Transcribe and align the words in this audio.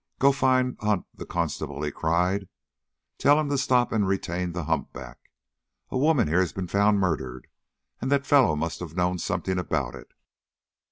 "Go 0.17 0.31
find 0.31 0.77
Hunt, 0.79 1.05
the 1.13 1.27
constable," 1.27 1.83
he 1.83 1.91
cried; 1.91 2.49
"tell 3.19 3.39
him 3.39 3.49
to 3.49 3.57
stop 3.59 3.91
and 3.91 4.07
retain 4.07 4.51
the 4.51 4.63
humpback. 4.63 5.29
A 5.91 5.97
woman 5.99 6.27
here 6.27 6.39
has 6.39 6.53
been 6.53 6.65
found 6.67 6.97
murdered, 6.99 7.45
and 8.01 8.11
that 8.11 8.25
fellow 8.25 8.55
must 8.55 8.79
have 8.79 8.95
known 8.97 9.19
something 9.19 9.59
about 9.59 9.93
it." 9.93 10.11